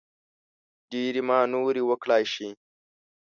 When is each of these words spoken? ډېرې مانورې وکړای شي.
ډېرې 0.91 1.21
مانورې 1.29 1.81
وکړای 1.85 2.23
شي. 2.33 2.49